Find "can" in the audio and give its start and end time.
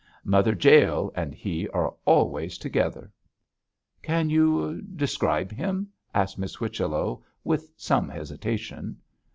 4.01-4.31